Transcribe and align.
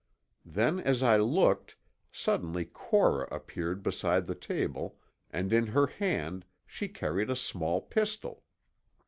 Then 0.47 0.79
as 0.79 1.03
I 1.03 1.17
looked, 1.17 1.75
suddenly 2.11 2.65
Cora 2.65 3.27
appeared 3.31 3.83
beside 3.83 4.25
the 4.25 4.33
table 4.33 4.97
and 5.29 5.53
in 5.53 5.67
her 5.67 5.85
hand 5.85 6.43
she 6.65 6.87
carried 6.87 7.29
a 7.29 7.35
small 7.35 7.81
pistol. 7.83 8.41